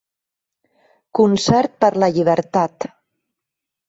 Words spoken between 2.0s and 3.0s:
la llibertat.